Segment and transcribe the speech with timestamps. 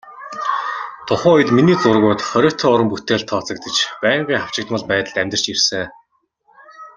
[1.07, 5.83] Тухайн үед миний зургууд хориотой уран бүтээлд тооцогдож, байнгын хавчигдмал байдалд амьдарч ирсэн.